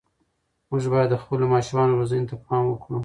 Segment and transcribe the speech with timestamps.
[0.69, 2.99] موږ باید د خپلو ماشومانو روزنې ته پام وکړو.